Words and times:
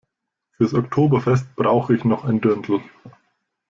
Fürs 0.57 0.73
Oktoberfest 0.73 1.55
brauche 1.55 1.95
ich 1.95 2.05
noch 2.05 2.25
ein 2.25 2.41
Dirndl. 2.41 2.81